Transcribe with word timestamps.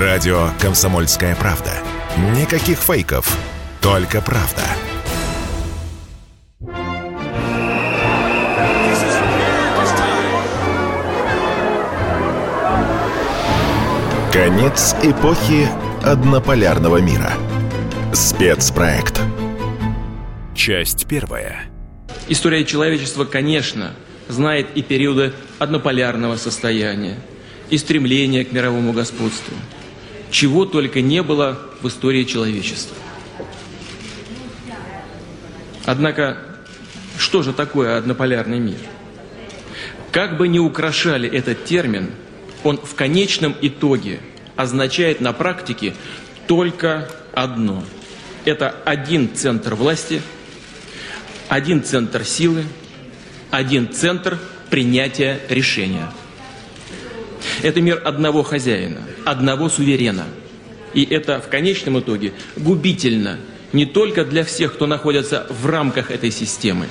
Радио 0.00 0.48
«Комсомольская 0.60 1.36
правда». 1.36 1.70
Никаких 2.36 2.78
фейков, 2.78 3.38
только 3.80 4.20
правда. 4.20 4.62
Конец 14.32 14.96
эпохи 15.04 15.68
однополярного 16.02 16.96
мира. 16.96 17.32
Спецпроект. 18.12 19.20
Часть 20.56 21.06
первая. 21.06 21.66
История 22.26 22.64
человечества, 22.64 23.26
конечно, 23.26 23.92
знает 24.26 24.70
и 24.74 24.82
периоды 24.82 25.34
однополярного 25.60 26.34
состояния, 26.34 27.16
и 27.70 27.78
стремления 27.78 28.44
к 28.44 28.50
мировому 28.50 28.92
господству. 28.92 29.54
Чего 30.34 30.64
только 30.64 31.00
не 31.00 31.22
было 31.22 31.60
в 31.80 31.86
истории 31.86 32.24
человечества. 32.24 32.96
Однако, 35.84 36.38
что 37.16 37.44
же 37.44 37.52
такое 37.52 37.96
однополярный 37.96 38.58
мир? 38.58 38.78
Как 40.10 40.36
бы 40.36 40.48
ни 40.48 40.58
украшали 40.58 41.28
этот 41.28 41.64
термин, 41.66 42.10
он 42.64 42.78
в 42.78 42.96
конечном 42.96 43.54
итоге 43.62 44.18
означает 44.56 45.20
на 45.20 45.32
практике 45.32 45.94
только 46.48 47.08
одно. 47.32 47.84
Это 48.44 48.70
один 48.84 49.32
центр 49.36 49.76
власти, 49.76 50.20
один 51.48 51.84
центр 51.84 52.24
силы, 52.24 52.64
один 53.52 53.92
центр 53.92 54.40
принятия 54.68 55.38
решения. 55.48 56.10
Это 57.64 57.80
мир 57.80 58.02
одного 58.04 58.42
хозяина, 58.42 59.00
одного 59.24 59.70
суверена. 59.70 60.26
И 60.92 61.02
это 61.02 61.40
в 61.40 61.48
конечном 61.48 61.98
итоге 61.98 62.34
губительно 62.56 63.38
не 63.72 63.86
только 63.86 64.26
для 64.26 64.44
всех, 64.44 64.74
кто 64.74 64.86
находится 64.86 65.46
в 65.48 65.64
рамках 65.64 66.10
этой 66.10 66.30
системы, 66.30 66.88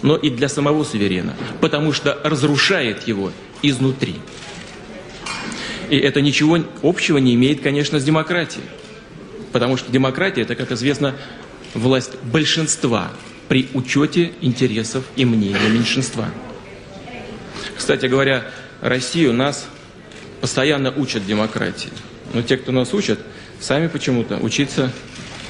но 0.00 0.16
и 0.16 0.30
для 0.30 0.48
самого 0.48 0.82
суверена, 0.84 1.36
потому 1.60 1.92
что 1.92 2.18
разрушает 2.24 3.06
его 3.06 3.32
изнутри. 3.60 4.14
И 5.90 5.98
это 5.98 6.22
ничего 6.22 6.58
общего 6.82 7.18
не 7.18 7.34
имеет, 7.34 7.60
конечно, 7.60 8.00
с 8.00 8.04
демократией. 8.04 8.64
Потому 9.52 9.76
что 9.76 9.92
демократия– 9.92 10.40
это, 10.42 10.54
как 10.54 10.72
известно, 10.72 11.16
власть 11.74 12.12
большинства 12.22 13.10
при 13.48 13.68
учете 13.74 14.32
интересов 14.40 15.04
и 15.16 15.26
мнений 15.26 15.68
меньшинства. 15.70 16.30
Кстати 17.76 18.06
говоря, 18.06 18.46
Россию 18.80 19.34
нас 19.34 19.68
постоянно 20.40 20.92
учат 20.96 21.26
демократии. 21.26 21.90
Но 22.34 22.42
те, 22.42 22.56
кто 22.56 22.72
нас 22.72 22.92
учат, 22.94 23.18
сами 23.60 23.88
почему-то 23.88 24.36
учиться 24.36 24.92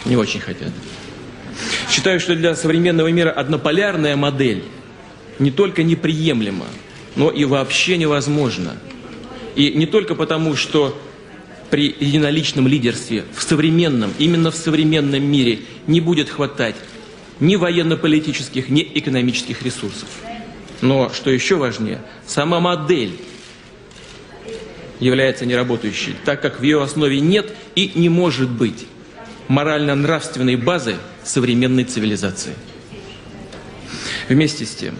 не 0.04 0.16
очень 0.16 0.40
хотят. 0.40 0.72
Считаю, 1.90 2.20
что 2.20 2.36
для 2.36 2.54
современного 2.54 3.08
мира 3.08 3.30
однополярная 3.30 4.16
модель 4.16 4.62
не 5.38 5.50
только 5.50 5.82
неприемлема, 5.82 6.66
но 7.16 7.30
и 7.30 7.44
вообще 7.44 7.96
невозможна. 7.96 8.76
И 9.56 9.72
не 9.72 9.86
только 9.86 10.14
потому, 10.14 10.54
что 10.54 11.00
при 11.70 11.94
единоличном 11.98 12.66
лидерстве 12.66 13.24
в 13.34 13.42
современном, 13.42 14.12
именно 14.18 14.50
в 14.50 14.56
современном 14.56 15.22
мире 15.22 15.60
не 15.86 16.00
будет 16.00 16.28
хватать 16.28 16.76
ни 17.40 17.56
военно-политических, 17.56 18.68
ни 18.68 18.82
экономических 18.94 19.62
ресурсов. 19.62 20.08
Но, 20.80 21.10
что 21.12 21.30
еще 21.30 21.56
важнее, 21.56 22.00
сама 22.26 22.60
модель 22.60 23.12
является 25.00 25.46
неработающей, 25.46 26.14
так 26.24 26.40
как 26.42 26.60
в 26.60 26.62
ее 26.62 26.82
основе 26.82 27.20
нет 27.20 27.52
и 27.74 27.92
не 27.94 28.08
может 28.08 28.50
быть 28.50 28.86
морально-нравственной 29.48 30.56
базы 30.56 30.96
современной 31.24 31.84
цивилизации. 31.84 32.54
Вместе 34.28 34.66
с 34.66 34.74
тем, 34.74 34.94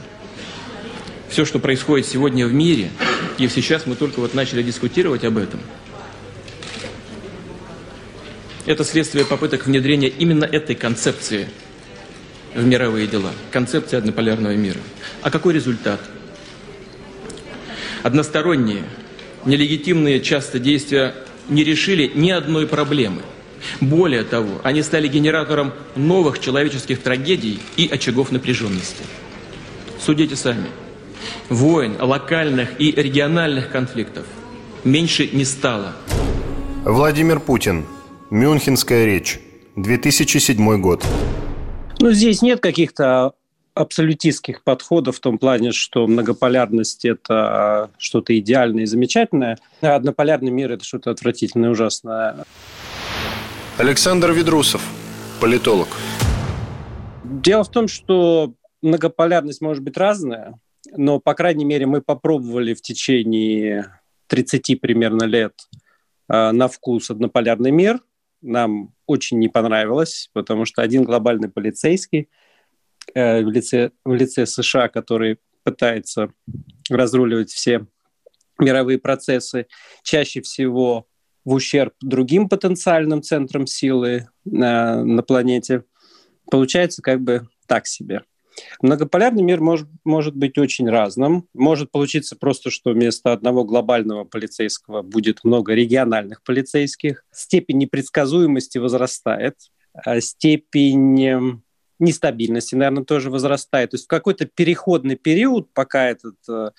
все, 1.29 1.45
что 1.45 1.59
происходит 1.59 2.07
сегодня 2.07 2.47
в 2.47 2.53
мире, 2.53 2.91
и 3.37 3.47
сейчас 3.49 3.87
мы 3.87 3.95
только 3.95 4.21
вот 4.21 4.35
начали 4.35 4.63
дискутировать 4.63 5.25
об 5.25 5.37
этом, 5.37 5.61
это 8.65 8.85
следствие 8.85 9.25
попыток 9.25 9.67
внедрения 9.67 10.09
именно 10.09 10.45
этой 10.45 10.75
концепции 10.75 11.49
в 12.55 12.65
мировые 12.65 13.07
дела, 13.07 13.33
концепции 13.51 13.97
однополярного 13.97 14.55
мира. 14.55 14.81
А 15.23 15.31
какой 15.31 15.55
результат? 15.55 16.01
Односторонние, 18.03 18.85
нелегитимные 19.45 20.21
часто 20.21 20.59
действия 20.59 21.15
не 21.49 21.65
решили 21.65 22.11
ни 22.15 22.31
одной 22.31 22.67
проблемы. 22.67 23.23
Более 23.81 24.25
того, 24.25 24.61
они 24.63 24.83
стали 24.83 25.09
генератором 25.09 25.73
новых 25.97 26.39
человеческих 26.39 27.03
трагедий 27.03 27.61
и 27.77 27.89
очагов 27.89 28.31
напряженности. 28.31 29.03
Судите 30.01 30.37
сами. 30.37 30.67
Войн, 31.49 31.97
локальных 32.01 32.81
и 32.81 32.93
региональных 32.93 33.71
конфликтов 33.71 34.27
меньше 34.85 35.29
не 35.33 35.45
стало. 35.45 35.95
Владимир 36.85 37.41
Путин. 37.41 37.87
Мюнхенская 38.31 39.05
речь. 39.07 39.41
2007 39.77 40.81
год. 40.81 41.05
Ну, 42.01 42.13
здесь 42.13 42.43
нет 42.43 42.61
каких-то 42.61 43.33
абсолютистских 43.79 44.65
подходов 44.65 45.17
в 45.17 45.21
том 45.21 45.39
плане, 45.39 45.71
что 45.71 46.07
многополярность– 46.09 47.05
это 47.05 47.91
что-то 47.97 48.37
идеальное 48.37 48.83
и 48.83 48.87
замечательное, 48.87 49.59
а 49.81 49.95
однополярный 49.95 50.51
мир– 50.51 50.73
это 50.73 50.85
что-то 50.85 51.11
отвратительное 51.11 51.69
и 51.69 51.73
ужасное. 51.73 52.45
Александр 53.79 54.33
Ведрусов, 54.33 54.83
политолог. 55.41 55.89
Дело 57.23 57.63
в 57.63 57.71
том, 57.71 57.87
что 57.87 58.55
многополярность 58.83 59.61
может 59.61 59.85
быть 59.85 59.97
разная, 59.97 60.59
но, 60.97 61.21
по 61.21 61.35
крайней 61.35 61.65
мере, 61.65 61.87
мы 61.87 62.03
попробовали 62.03 62.75
в 62.75 62.83
течение 62.83 64.01
30 64.27 64.81
примерно 64.81 65.25
лет 65.25 65.55
э, 66.29 66.51
на 66.51 66.67
вкус 66.67 67.11
однополярный 67.11 67.71
мир. 67.71 68.01
Нам 68.43 68.93
очень 69.07 69.39
не 69.39 69.49
понравилось, 69.49 70.31
потому 70.33 70.65
что 70.65 70.83
один 70.83 71.05
глобальный 71.05 71.49
полицейский 71.49 72.29
э, 73.15 73.43
в, 73.43 73.51
лице, 73.51 73.91
в 74.05 74.15
лице 74.15 74.47
США, 74.47 74.89
который 74.89 75.39
пытается 75.63 76.33
разруливать 76.89 77.51
все 77.51 77.87
мировые 78.59 78.99
процессы, 78.99 79.67
чаще 80.03 80.41
всего 80.41 81.07
в 81.45 81.53
ущерб 81.53 81.95
другим 82.01 82.49
потенциальным 82.49 83.23
центрам 83.23 83.67
силы 83.67 84.29
на, 84.45 85.05
на 85.05 85.23
планете, 85.23 85.85
получается 86.51 87.03
как 87.03 87.21
бы 87.21 87.49
так 87.67 87.87
себе. 87.87 88.23
Многополярный 88.83 89.43
мир 89.43 89.61
может, 89.61 89.89
может 90.05 90.35
быть 90.35 90.59
очень 90.59 90.89
разным. 90.89 91.47
Может 91.55 91.91
получиться 91.91 92.37
просто, 92.37 92.71
что 92.71 92.91
вместо 92.91 93.33
одного 93.33 93.65
глобального 93.65 94.25
полицейского 94.25 95.03
будет 95.03 95.45
много 95.45 95.75
региональных 95.75 96.43
полицейских. 96.43 97.25
Степень 97.31 97.79
непредсказуемости 97.79 98.79
возрастает, 98.79 99.57
а 99.95 100.21
степень 100.21 101.25
эм, 101.25 101.63
нестабильности, 101.99 102.75
наверное, 102.75 103.05
тоже 103.05 103.31
возрастает. 103.31 103.91
То 103.91 103.97
есть 103.97 104.05
в 104.05 104.09
какой-то 104.09 104.47
переходный 104.47 105.17
период, 105.17 105.73
пока 105.73 106.09
этот 106.09 106.37
э, 106.49 106.71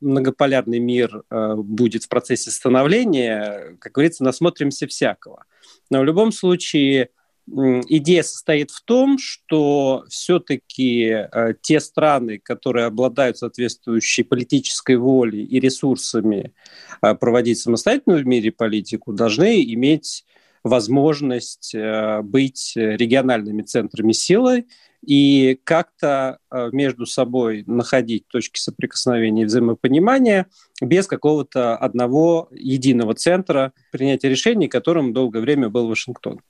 многополярный 0.00 0.78
мир 0.78 1.24
э, 1.30 1.54
будет 1.56 2.04
в 2.04 2.08
процессе 2.08 2.50
становления, 2.50 3.76
как 3.80 3.92
говорится, 3.92 4.24
насмотримся 4.24 4.86
всякого. 4.86 5.44
Но 5.90 6.00
в 6.00 6.04
любом 6.04 6.32
случае 6.32 7.10
идея 7.46 8.22
состоит 8.22 8.70
в 8.70 8.82
том, 8.84 9.18
что 9.18 10.04
все-таки 10.08 11.04
э, 11.04 11.54
те 11.60 11.80
страны, 11.80 12.38
которые 12.38 12.86
обладают 12.86 13.38
соответствующей 13.38 14.24
политической 14.24 14.96
волей 14.96 15.44
и 15.44 15.60
ресурсами 15.60 16.54
проводить 17.00 17.58
самостоятельную 17.58 18.22
в 18.22 18.26
мире 18.26 18.50
политику, 18.50 19.12
должны 19.12 19.62
иметь 19.62 20.24
возможность 20.64 21.74
э, 21.74 22.22
быть 22.22 22.72
региональными 22.74 23.62
центрами 23.62 24.12
силы 24.12 24.66
и 25.06 25.60
как-то 25.64 26.38
между 26.72 27.04
собой 27.04 27.62
находить 27.66 28.26
точки 28.26 28.58
соприкосновения 28.58 29.42
и 29.42 29.44
взаимопонимания 29.44 30.46
без 30.80 31.06
какого-то 31.06 31.76
одного 31.76 32.48
единого 32.50 33.14
центра 33.14 33.74
принятия 33.92 34.30
решений, 34.30 34.66
которым 34.66 35.12
долгое 35.12 35.40
время 35.40 35.68
был 35.68 35.88
Вашингтон. 35.88 36.40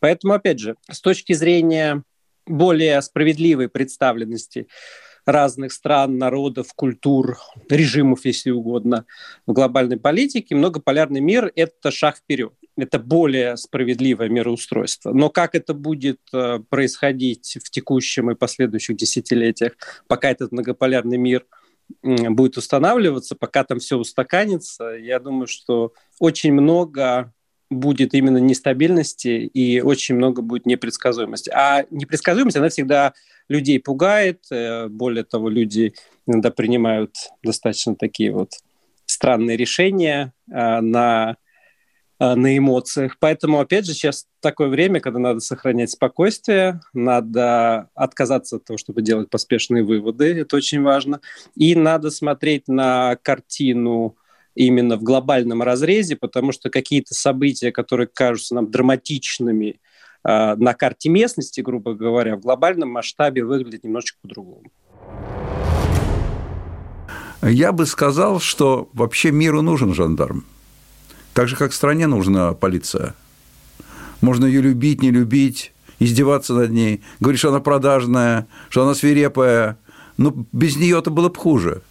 Поэтому, 0.00 0.32
опять 0.32 0.58
же, 0.58 0.76
с 0.90 1.02
точки 1.02 1.34
зрения 1.34 2.02
более 2.46 3.00
справедливой 3.02 3.68
представленности 3.68 4.68
разных 5.26 5.72
стран, 5.72 6.16
народов, 6.16 6.72
культур, 6.74 7.38
режимов, 7.68 8.24
если 8.24 8.50
угодно, 8.50 9.04
в 9.46 9.52
глобальной 9.52 9.98
политике, 9.98 10.54
многополярный 10.54 11.20
мир– 11.20 11.52
это 11.54 11.90
шаг 11.90 12.16
вперед. 12.16 12.54
Это 12.78 12.98
более 12.98 13.56
справедливое 13.56 14.28
мироустройство. 14.28 15.12
Но 15.12 15.30
как 15.30 15.54
это 15.54 15.74
будет 15.74 16.20
э, 16.32 16.60
происходить 16.68 17.58
в 17.62 17.70
текущем 17.70 18.30
и 18.30 18.36
последующих 18.36 18.96
десятилетиях, 18.96 19.72
пока 20.06 20.30
этот 20.30 20.52
многополярный 20.52 21.18
мир 21.18 21.44
будет 22.02 22.56
устанавливаться, 22.56 23.34
пока 23.34 23.64
там 23.64 23.78
все 23.78 23.96
устаканится, 23.96 24.90
я 24.90 25.18
думаю, 25.18 25.46
что 25.46 25.92
очень 26.20 26.52
много 26.52 27.32
будет 27.70 28.14
именно 28.14 28.38
нестабильности 28.38 29.28
и 29.28 29.80
очень 29.80 30.14
много 30.14 30.40
будет 30.42 30.64
непредсказуемости. 30.64 31.50
А 31.50 31.84
непредсказуемость, 31.90 32.56
она 32.56 32.68
всегда 32.68 33.12
людей 33.48 33.80
пугает. 33.80 34.44
Э, 34.50 34.88
более 34.88 35.24
того, 35.24 35.48
люди 35.48 35.94
иногда 36.26 36.50
принимают 36.50 37.14
достаточно 37.42 37.94
такие 37.94 38.32
вот 38.32 38.52
странные 39.06 39.56
решения 39.56 40.32
э, 40.50 40.80
на, 40.80 41.36
на 42.18 42.56
эмоциях. 42.56 43.16
Поэтому, 43.20 43.60
опять 43.60 43.86
же, 43.86 43.92
сейчас 43.92 44.26
такое 44.40 44.68
время, 44.68 45.00
когда 45.00 45.18
надо 45.18 45.40
сохранять 45.40 45.90
спокойствие, 45.90 46.80
надо 46.92 47.90
отказаться 47.94 48.56
от 48.56 48.64
того, 48.64 48.76
чтобы 48.76 49.02
делать 49.02 49.30
поспешные 49.30 49.84
выводы, 49.84 50.40
это 50.40 50.56
очень 50.56 50.82
важно, 50.82 51.20
и 51.54 51.74
надо 51.74 52.10
смотреть 52.10 52.66
на 52.66 53.16
картину 53.22 54.16
именно 54.54 54.96
в 54.96 55.02
глобальном 55.02 55.62
разрезе, 55.62 56.16
потому 56.16 56.50
что 56.50 56.70
какие-то 56.70 57.14
события, 57.14 57.70
которые 57.70 58.08
кажутся 58.08 58.56
нам 58.56 58.70
драматичными 58.70 59.80
э, 60.24 60.54
на 60.56 60.74
карте 60.74 61.08
местности, 61.08 61.60
грубо 61.60 61.94
говоря, 61.94 62.36
в 62.36 62.40
глобальном 62.40 62.90
масштабе 62.90 63.44
выглядят 63.44 63.84
немножечко 63.84 64.18
по-другому. 64.22 64.64
Я 67.40 67.70
бы 67.70 67.86
сказал, 67.86 68.40
что 68.40 68.90
вообще 68.92 69.30
миру 69.30 69.62
нужен 69.62 69.94
жандарм. 69.94 70.44
Так 71.38 71.46
же, 71.46 71.54
как 71.54 71.72
стране 71.72 72.08
нужна 72.08 72.52
полиция. 72.52 73.14
Можно 74.20 74.44
ее 74.46 74.60
любить, 74.60 75.02
не 75.02 75.12
любить, 75.12 75.72
издеваться 76.00 76.52
над 76.52 76.72
ней, 76.72 77.00
говорить, 77.20 77.38
что 77.38 77.50
она 77.50 77.60
продажная, 77.60 78.48
что 78.70 78.82
она 78.82 78.96
свирепая. 78.96 79.78
Но 80.16 80.34
без 80.50 80.74
нее 80.74 80.98
это 80.98 81.10
было 81.10 81.28
бы 81.28 81.36
хуже. 81.36 81.82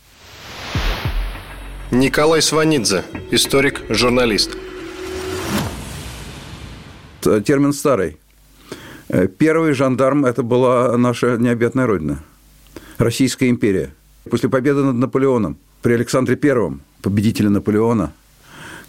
Николай 1.92 2.42
Сванидзе, 2.42 3.06
историк, 3.32 3.84
журналист. 3.88 4.58
Термин 7.22 7.72
старый. 7.72 8.18
Э, 9.08 9.30
первый 9.30 9.72
жандарм– 9.72 10.26
это 10.26 10.44
была 10.44 10.98
наша 10.98 11.38
необъятная 11.38 11.88
родина. 11.88 12.22
Российская 12.98 13.48
империя. 13.48 13.94
После 14.30 14.50
победы 14.50 14.84
над 14.84 14.96
Наполеоном, 14.96 15.56
при 15.82 15.94
Александре 15.94 16.36
Первом, 16.36 16.82
победителе 17.02 17.48
Наполеона, 17.48 18.12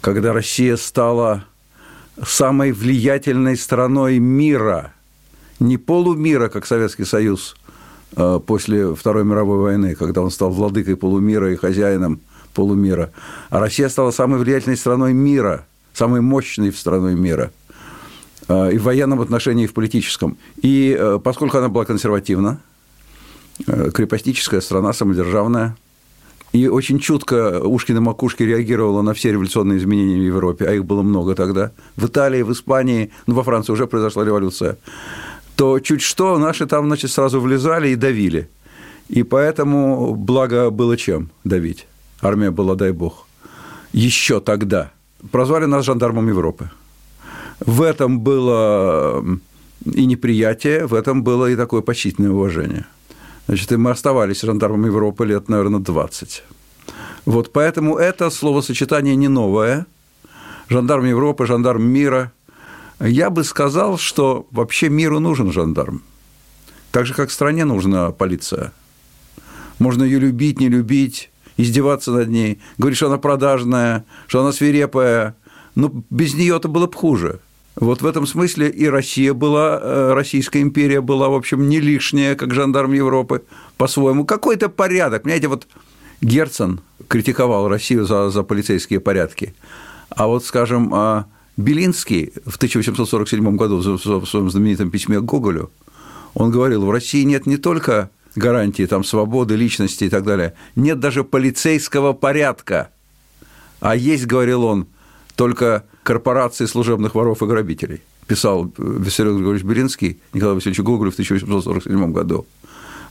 когда 0.01 0.33
Россия 0.33 0.77
стала 0.77 1.45
самой 2.23 2.71
влиятельной 2.71 3.57
страной 3.57 4.19
мира, 4.19 4.93
не 5.59 5.77
полумира, 5.77 6.49
как 6.49 6.65
Советский 6.65 7.05
Союз 7.05 7.55
э, 8.15 8.39
после 8.45 8.95
Второй 8.95 9.23
мировой 9.23 9.59
войны, 9.59 9.95
когда 9.95 10.21
он 10.21 10.31
стал 10.31 10.51
владыкой 10.51 10.95
полумира 10.95 11.51
и 11.51 11.55
хозяином 11.55 12.21
полумира. 12.53 13.11
А 13.49 13.59
Россия 13.59 13.89
стала 13.89 14.11
самой 14.11 14.39
влиятельной 14.39 14.77
страной 14.77 15.13
мира, 15.13 15.65
самой 15.93 16.21
мощной 16.21 16.71
страной 16.73 17.15
мира 17.15 17.51
а, 18.47 18.69
и 18.69 18.77
в 18.77 18.83
военном 18.83 19.21
отношении, 19.21 19.65
и 19.65 19.67
в 19.67 19.73
политическом. 19.73 20.37
И 20.61 20.95
э, 20.97 21.19
поскольку 21.23 21.57
она 21.57 21.69
была 21.69 21.85
консервативна, 21.85 22.59
э, 23.67 23.91
крепостическая 23.93 24.61
страна, 24.61 24.93
самодержавная, 24.93 25.75
и 26.51 26.67
очень 26.67 26.99
чутко 26.99 27.59
ушки 27.59 27.91
на 27.91 28.01
макушке 28.01 28.45
реагировала 28.45 29.01
на 29.01 29.13
все 29.13 29.31
революционные 29.31 29.77
изменения 29.77 30.19
в 30.19 30.25
Европе, 30.25 30.65
а 30.65 30.73
их 30.73 30.85
было 30.85 31.01
много 31.01 31.35
тогда, 31.35 31.71
в 31.95 32.05
Италии, 32.05 32.41
в 32.41 32.51
Испании, 32.51 33.11
ну, 33.27 33.35
во 33.35 33.43
Франции 33.43 33.73
уже 33.73 33.87
произошла 33.87 34.25
революция, 34.25 34.77
то 35.55 35.79
чуть 35.79 36.01
что 36.01 36.37
наши 36.37 36.65
там, 36.65 36.87
значит, 36.87 37.11
сразу 37.11 37.39
влезали 37.39 37.89
и 37.89 37.95
давили. 37.95 38.49
И 39.09 39.23
поэтому 39.23 40.15
благо 40.15 40.69
было 40.69 40.95
чем 40.97 41.29
давить. 41.43 41.87
Армия 42.21 42.51
была, 42.51 42.75
дай 42.75 42.91
бог. 42.91 43.27
Еще 43.91 44.39
тогда. 44.39 44.91
Прозвали 45.31 45.65
нас 45.65 45.85
жандармом 45.85 46.27
Европы. 46.29 46.69
В 47.59 47.81
этом 47.81 48.19
было 48.19 49.23
и 49.85 50.05
неприятие, 50.05 50.85
в 50.85 50.93
этом 50.93 51.23
было 51.23 51.49
и 51.49 51.55
такое 51.55 51.81
почтительное 51.81 52.31
уважение. 52.31 52.85
Значит, 53.49 53.71
и 53.71 53.77
мы 53.77 53.89
оставались 53.89 54.41
жандармом 54.41 54.85
Европы 54.85 55.25
лет, 55.25 55.49
наверное, 55.49 55.79
20. 55.79 56.43
Вот 57.25 57.51
поэтому 57.51 57.97
это 57.97 58.29
словосочетание 58.29 59.15
не 59.15 59.27
новое. 59.27 59.87
Жандарм 60.67 61.05
Европы, 61.05 61.47
жандарм 61.47 61.81
мира. 61.81 62.31
Я 62.99 63.31
бы 63.31 63.43
сказал, 63.43 63.97
что 63.97 64.45
вообще 64.51 64.89
миру 64.89 65.19
нужен 65.19 65.51
жандарм. 65.51 66.03
Так 66.91 67.07
же, 67.07 67.15
как 67.15 67.31
стране 67.31 67.65
нужна 67.65 68.11
полиция. 68.11 68.71
Можно 69.79 70.03
ее 70.03 70.19
любить, 70.19 70.59
не 70.59 70.69
любить, 70.69 71.31
издеваться 71.57 72.11
над 72.11 72.29
ней, 72.29 72.59
говорить, 72.77 72.97
что 72.97 73.07
она 73.07 73.17
продажная, 73.17 74.05
что 74.27 74.41
она 74.41 74.51
свирепая. 74.51 75.35
Но 75.73 75.91
без 76.11 76.35
нее 76.35 76.57
это 76.57 76.67
было 76.67 76.85
бы 76.85 76.93
хуже. 76.93 77.39
Вот 77.79 78.01
в 78.01 78.05
этом 78.05 78.27
смысле 78.27 78.69
и 78.69 78.87
Россия 78.87 79.33
была, 79.33 79.79
э, 79.81 80.13
Российская 80.13 80.61
империя 80.61 80.99
была, 80.99 81.29
в 81.29 81.33
общем, 81.33 81.69
не 81.69 81.79
лишняя, 81.79 82.35
как 82.35 82.53
жандарм 82.53 82.91
Европы, 82.91 83.43
по-своему. 83.77 84.25
Какой-то 84.25 84.67
порядок. 84.67 85.23
Понимаете, 85.23 85.47
вот 85.47 85.65
Герцен 86.21 86.81
критиковал 87.07 87.69
Россию 87.69 88.05
за, 88.05 88.29
за 88.31 88.43
полицейские 88.43 88.99
порядки. 88.99 89.55
А 90.09 90.27
вот, 90.27 90.43
скажем, 90.43 90.93
а 90.93 91.27
Белинский 91.55 92.33
в 92.45 92.57
1847 92.57 93.55
году 93.55 93.77
в 93.77 94.25
своем 94.25 94.49
знаменитом 94.49 94.91
письме 94.91 95.19
к 95.19 95.23
Гоголю, 95.23 95.71
он 96.33 96.51
говорил, 96.51 96.85
в 96.85 96.91
России 96.91 97.23
нет 97.23 97.45
не 97.45 97.55
только 97.55 98.09
гарантии 98.35 98.85
там, 98.85 99.05
свободы 99.05 99.55
личности 99.55 100.03
и 100.03 100.09
так 100.09 100.25
далее. 100.25 100.53
Нет 100.75 100.99
даже 100.99 101.23
полицейского 101.23 102.11
порядка. 102.11 102.89
А 103.79 103.95
есть, 103.95 104.25
говорил 104.25 104.65
он, 104.65 104.87
только 105.35 105.85
корпорации 106.09 106.65
служебных 106.65 107.13
воров 107.13 107.43
и 107.43 107.45
грабителей. 107.45 108.01
Писал 108.27 108.71
Виссарион 108.77 109.37
Григорьевич 109.37 109.63
Белинский 109.63 110.19
Николай 110.33 110.55
Васильевич 110.55 110.79
Гоголю 110.79 111.11
в 111.11 111.13
1847 111.13 112.11
году. 112.11 112.45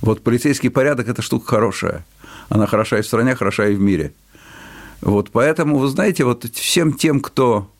Вот 0.00 0.22
полицейский 0.22 0.70
порядок– 0.70 1.08
это 1.08 1.22
штука 1.22 1.46
хорошая. 1.46 2.04
Она 2.48 2.66
хороша 2.66 2.98
и 2.98 3.02
в 3.02 3.06
стране, 3.06 3.34
хороша 3.34 3.68
и 3.68 3.74
в 3.74 3.80
мире. 3.80 4.12
Вот 5.00 5.30
поэтому, 5.30 5.78
вы 5.78 5.88
знаете, 5.88 6.24
вот 6.24 6.44
всем 6.54 6.92
тем, 6.92 7.20
кто 7.20 7.70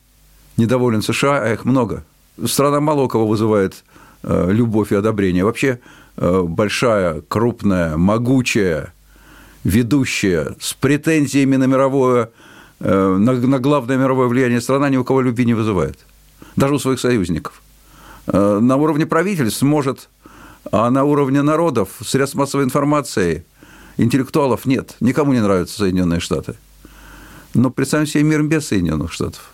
недоволен 0.57 1.01
США, 1.01 1.41
а 1.43 1.53
их 1.53 1.65
много, 1.65 2.03
страна 2.45 2.79
мало 2.79 3.07
кого 3.07 3.27
вызывает 3.27 3.83
э, 4.23 4.51
любовь 4.51 4.91
и 4.91 4.95
одобрение. 4.95 5.43
Вообще 5.43 5.79
Э, 6.21 6.43
большая, 6.45 7.21
крупная, 7.29 7.95
могучая, 7.95 8.93
ведущая, 9.63 10.53
с 10.59 10.73
претензиями 10.73 11.55
на 11.55 11.63
мировое, 11.63 12.25
э, 12.25 12.29
на, 12.79 13.33
на 13.33 13.59
главное 13.59 13.97
мировое 13.97 14.27
влияние 14.27 14.61
страна 14.61 14.89
ни 14.89 14.97
у 14.97 15.03
кого 15.03 15.21
любви 15.21 15.45
не 15.45 15.53
вызывает. 15.53 15.99
Даже 16.55 16.75
у 16.75 16.79
своих 16.79 16.99
союзников. 16.99 17.61
Э, 18.27 18.59
на 18.59 18.75
уровне 18.77 19.05
правительств 19.05 19.61
может, 19.61 20.09
а 20.71 20.89
на 20.89 21.03
уровне 21.03 21.41
народов, 21.41 21.89
средств 22.01 22.35
массовой 22.35 22.63
информации, 22.63 23.43
интеллектуалов 23.97 24.65
нет. 24.65 24.95
Никому 24.99 25.33
не 25.33 25.41
нравятся 25.41 25.77
Соединенные 25.77 26.19
Штаты. 26.19 26.55
Но 27.53 27.69
представим 27.69 28.05
себе 28.05 28.23
мир 28.23 28.43
без 28.43 28.67
Соединенных 28.67 29.11
Штатов. 29.11 29.51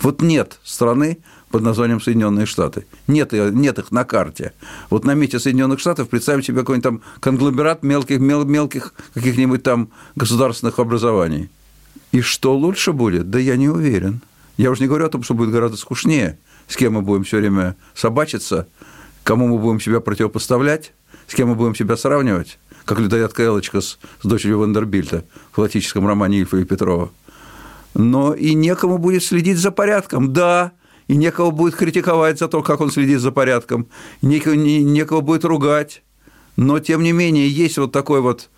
Вот 0.00 0.22
нет 0.22 0.58
страны, 0.64 1.18
под 1.50 1.62
названием 1.62 2.00
Соединенные 2.00 2.46
Штаты. 2.46 2.86
Нет, 3.06 3.32
нет 3.32 3.78
их 3.78 3.90
на 3.90 4.04
карте. 4.04 4.52
Вот 4.88 5.04
на 5.04 5.14
месте 5.14 5.38
Соединенных 5.38 5.80
Штатов 5.80 6.08
представим 6.08 6.42
себе 6.42 6.60
какой-нибудь 6.60 6.84
там 6.84 7.02
конгломерат 7.18 7.82
мелких, 7.82 8.20
мел, 8.20 8.44
мелких 8.44 8.94
каких-нибудь 9.14 9.62
там 9.62 9.90
государственных 10.14 10.78
образований. 10.78 11.50
И 12.12 12.20
что 12.20 12.56
лучше 12.56 12.92
будет? 12.92 13.30
Да 13.30 13.38
я 13.38 13.56
не 13.56 13.68
уверен. 13.68 14.20
Я 14.56 14.70
уже 14.70 14.82
не 14.82 14.88
говорю 14.88 15.06
о 15.06 15.10
том, 15.10 15.22
что 15.22 15.34
будет 15.34 15.50
гораздо 15.50 15.76
скучнее, 15.76 16.38
с 16.68 16.76
кем 16.76 16.94
мы 16.94 17.02
будем 17.02 17.24
все 17.24 17.38
время 17.38 17.76
собачиться, 17.94 18.68
кому 19.22 19.48
мы 19.48 19.58
будем 19.58 19.80
себя 19.80 20.00
противопоставлять, 20.00 20.92
с 21.26 21.34
кем 21.34 21.48
мы 21.48 21.54
будем 21.54 21.74
себя 21.74 21.96
сравнивать, 21.96 22.58
как 22.84 22.98
людоедка 22.98 23.44
Элочка 23.44 23.80
с, 23.80 23.98
с 24.22 24.26
дочерью 24.26 24.58
Вандербильта 24.58 25.24
в 25.50 25.54
классическом 25.54 26.06
романе 26.06 26.40
Ильфа 26.40 26.58
и 26.58 26.64
Петрова. 26.64 27.10
Но 27.94 28.34
и 28.34 28.54
некому 28.54 28.98
будет 28.98 29.24
следить 29.24 29.58
за 29.58 29.70
порядком. 29.70 30.32
Да, 30.32 30.72
и 31.08 31.16
некого 31.16 31.50
будет 31.50 31.74
критиковать 31.74 32.38
за 32.38 32.46
то, 32.46 32.62
как 32.62 32.80
он 32.80 32.90
следит 32.90 33.20
за 33.20 33.32
порядком, 33.32 33.88
некого, 34.22 34.54
некого 34.54 35.22
будет 35.22 35.44
ругать. 35.44 36.02
Но, 36.56 36.78
тем 36.78 37.02
не 37.02 37.12
менее, 37.12 37.48
есть 37.48 37.78
вот 37.78 37.90
такой 37.90 38.20
вот, 38.20 38.48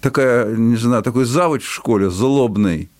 такая, 0.00 0.54
не 0.54 0.76
знаю, 0.76 1.02
такой 1.02 1.24
завуч 1.24 1.64
в 1.64 1.72
школе, 1.72 2.10
злобный, 2.10 2.90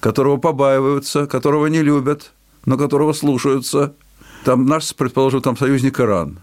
которого 0.00 0.36
побаиваются, 0.36 1.26
которого 1.26 1.66
не 1.66 1.82
любят, 1.82 2.32
но 2.66 2.76
которого 2.76 3.12
слушаются. 3.12 3.94
Там 4.44 4.66
наш, 4.66 4.94
предположим, 4.94 5.40
там 5.40 5.56
союзник 5.56 5.98
Иран. 6.00 6.38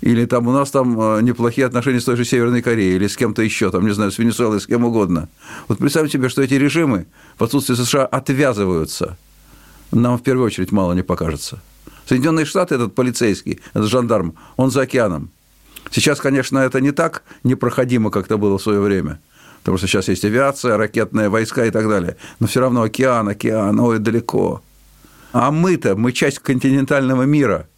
Или 0.00 0.26
там 0.26 0.48
у 0.48 0.52
нас 0.52 0.70
там 0.70 1.00
э, 1.00 1.22
неплохие 1.22 1.66
отношения 1.66 2.00
с 2.00 2.04
той 2.04 2.16
же 2.16 2.24
Северной 2.24 2.60
Кореей, 2.60 2.96
или 2.96 3.06
с 3.06 3.16
кем-то 3.16 3.42
еще, 3.42 3.70
там, 3.70 3.86
не 3.86 3.94
знаю, 3.94 4.10
с 4.10 4.18
Венесуэлой, 4.18 4.60
с 4.60 4.66
кем 4.66 4.84
угодно. 4.84 5.28
Вот 5.68 5.78
представьте 5.78 6.18
себе, 6.18 6.28
что 6.28 6.42
эти 6.42 6.54
режимы 6.54 7.06
в 7.38 7.44
отсутствии 7.44 7.74
США 7.74 8.04
отвязываются– 8.04 9.16
нам 9.92 10.16
в 10.16 10.22
первую 10.22 10.46
очередь 10.46 10.72
мало 10.72 10.94
не 10.94 11.02
покажется. 11.02 11.60
Соединенные 12.06 12.46
Штаты, 12.46 12.74
этот 12.74 12.94
полицейский, 12.94 13.60
этот 13.74 13.90
жандарм, 13.90 14.34
он 14.56 14.70
за 14.70 14.82
океаном. 14.82 15.30
Сейчас, 15.90 16.18
конечно, 16.20 16.58
это 16.58 16.80
не 16.80 16.92
так 16.92 17.22
непроходимо, 17.44 18.10
как 18.10 18.26
это 18.26 18.38
было 18.38 18.58
в 18.58 18.62
свое 18.62 18.80
время. 18.80 19.20
Потому 19.62 19.78
что 19.78 19.86
сейчас 19.86 20.08
есть 20.08 20.24
авиация, 20.24 20.76
ракетные 20.76 21.28
войска 21.28 21.64
и 21.64 21.70
так 21.70 21.88
далее. 21.88 22.16
Но 22.40 22.46
все 22.46 22.60
равно 22.60 22.82
океан, 22.82 23.28
океан, 23.28 23.78
ой, 23.78 23.98
далеко. 23.98 24.60
А 25.32 25.50
мы-то, 25.50 25.94
мы 25.94 26.12
часть 26.12 26.40
континентального 26.40 27.22
мира. 27.22 27.68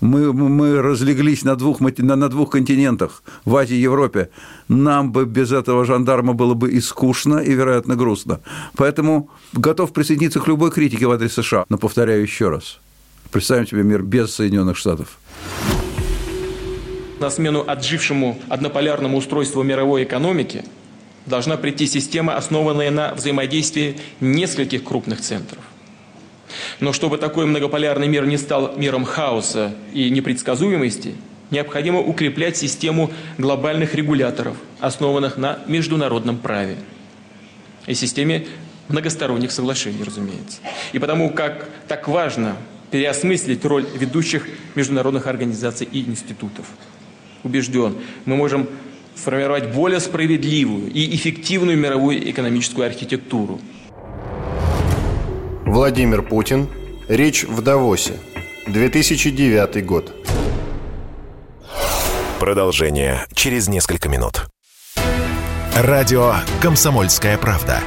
Мы, 0.00 0.32
мы 0.32 0.80
разлеглись 0.80 1.42
на 1.42 1.56
двух, 1.56 1.80
на, 1.80 2.28
двух 2.28 2.50
континентах, 2.50 3.22
в 3.44 3.56
Азии 3.56 3.76
и 3.76 3.80
Европе. 3.80 4.30
Нам 4.68 5.10
бы 5.10 5.24
без 5.24 5.50
этого 5.50 5.84
жандарма 5.84 6.34
было 6.34 6.54
бы 6.54 6.70
и 6.70 6.80
скучно, 6.80 7.38
и, 7.38 7.52
вероятно, 7.52 7.96
грустно. 7.96 8.40
Поэтому 8.76 9.30
готов 9.52 9.92
присоединиться 9.92 10.40
к 10.40 10.46
любой 10.46 10.70
критике 10.70 11.06
в 11.06 11.10
адрес 11.10 11.32
США. 11.34 11.64
Но 11.68 11.78
повторяю 11.78 12.22
еще 12.22 12.48
раз. 12.48 12.78
Представим 13.30 13.66
себе 13.66 13.82
мир 13.82 14.02
без 14.02 14.34
Соединенных 14.34 14.76
Штатов. 14.76 15.18
На 17.20 17.30
смену 17.30 17.64
отжившему 17.66 18.38
однополярному 18.48 19.16
устройству 19.16 19.64
мировой 19.64 20.04
экономики 20.04 20.64
должна 21.28 21.56
прийти 21.56 21.86
система, 21.86 22.36
основанная 22.36 22.90
на 22.90 23.14
взаимодействии 23.14 23.98
нескольких 24.20 24.84
крупных 24.84 25.20
центров. 25.20 25.62
Но 26.80 26.92
чтобы 26.92 27.18
такой 27.18 27.46
многополярный 27.46 28.08
мир 28.08 28.26
не 28.26 28.38
стал 28.38 28.76
миром 28.76 29.04
хаоса 29.04 29.74
и 29.92 30.10
непредсказуемости, 30.10 31.14
необходимо 31.50 32.00
укреплять 32.00 32.56
систему 32.56 33.10
глобальных 33.36 33.94
регуляторов, 33.94 34.56
основанных 34.80 35.36
на 35.36 35.58
международном 35.66 36.38
праве 36.38 36.76
и 37.86 37.94
системе 37.94 38.46
многосторонних 38.88 39.52
соглашений, 39.52 40.02
разумеется. 40.02 40.60
И 40.92 40.98
потому 40.98 41.30
как 41.30 41.68
так 41.86 42.08
важно 42.08 42.56
переосмыслить 42.90 43.64
роль 43.64 43.86
ведущих 43.94 44.48
международных 44.74 45.26
организаций 45.26 45.86
и 45.90 46.00
институтов– 46.00 46.66
убежден, 47.44 47.96
мы 48.24 48.36
можем 48.36 48.68
сформировать 49.18 49.72
более 49.74 50.00
справедливую 50.00 50.90
и 50.92 51.14
эффективную 51.16 51.76
мировую 51.76 52.30
экономическую 52.30 52.86
архитектуру. 52.86 53.60
Владимир 55.66 56.22
Путин. 56.22 56.68
Речь 57.08 57.44
в 57.44 57.62
Давосе. 57.62 58.14
2009 58.66 59.84
год. 59.84 60.14
Продолжение 62.38 63.26
через 63.34 63.68
несколько 63.68 64.08
минут. 64.08 64.46
Радио 65.74 66.34
«Комсомольская 66.62 67.38
правда». 67.38 67.80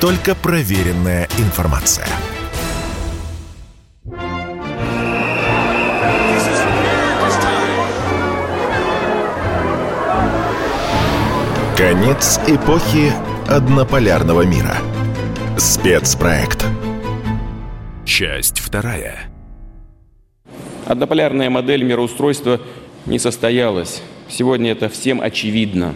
Только 0.00 0.34
проверенная 0.34 1.28
информация. 1.38 2.06
Конец 11.78 12.40
эпохи 12.48 13.12
однополярного 13.46 14.42
мира. 14.42 14.78
Спецпроект. 15.56 16.66
Часть 18.04 18.58
вторая. 18.58 19.30
Однополярная 20.86 21.50
модель 21.50 21.84
мироустройства 21.84 22.60
не 23.06 23.20
состоялась. 23.20 24.02
Сегодня 24.28 24.72
это 24.72 24.88
всем 24.88 25.20
очевидно. 25.20 25.94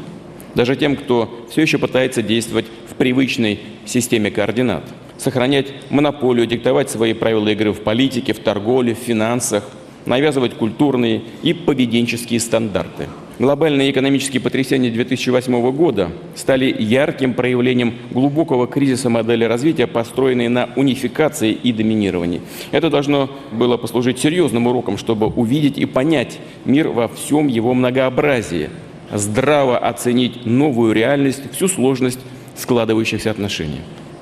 Даже 0.55 0.77
тем, 0.77 0.95
кто 0.95 1.49
все 1.51 1.63
еще 1.63 1.79
пытается 1.79 2.23
действовать 2.23 2.67
в 2.89 2.95
привычной 2.95 3.59
системе 3.85 4.31
координат. 4.31 4.85
Сохранять 5.19 5.75
монополию, 5.91 6.47
диктовать 6.47 6.91
свои 6.91 7.13
правила 7.13 7.49
игры 7.49 7.73
в 7.73 7.81
политике, 7.81 8.35
в 8.35 8.39
торговле, 8.39 8.95
в 8.95 8.99
финансах, 8.99 9.65
навязывать 10.07 10.55
культурные 10.55 11.23
и 11.43 11.53
поведенческие 11.53 12.39
стандарты– 12.39 13.09
Глобальные 13.39 13.91
экономические 13.91 14.41
потрясения 14.41 14.91
2008 14.91 15.73
года 15.73 16.11
стали 16.35 16.75
ярким 16.79 17.35
проявлением 17.35 17.95
глубокого 18.11 18.67
кризиса 18.67 19.09
модели 19.09 19.45
развития, 19.45 19.87
построенной 19.87 20.49
на 20.49 20.69
унификации 20.77 21.53
и 21.53 21.73
доминировании. 21.73 22.43
Это 22.73 22.91
должно 22.91 23.31
было 23.51 23.77
послужить 23.79 24.19
серьезным 24.19 24.67
уроком, 24.67 24.99
чтобы 24.99 25.27
увидеть 25.27 25.79
и 25.79 25.87
понять 25.87 26.39
мир 26.65 26.89
во 26.89 27.09
всем 27.09 27.49
его 27.49 27.75
многообразии, 27.75 28.71
здраво 29.11 29.79
оценить 29.79 30.45
новую 30.45 30.93
реальность, 30.93 31.43
всю 31.53 31.69
сложность 31.69 32.21
складывающихся 32.57 33.31
отношений. 33.31 33.81